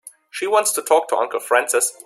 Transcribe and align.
She 0.31 0.47
wants 0.47 0.71
to 0.73 0.81
talk 0.81 1.09
to 1.09 1.15
Uncle 1.15 1.39
Francis. 1.39 1.95